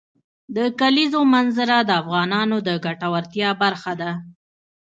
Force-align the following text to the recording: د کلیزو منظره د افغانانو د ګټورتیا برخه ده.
د 0.55 0.57
کلیزو 0.79 1.21
منظره 1.33 1.77
د 1.83 1.91
افغانانو 2.01 2.57
د 2.67 2.69
ګټورتیا 2.85 3.49
برخه 3.63 3.93
ده. 4.01 4.11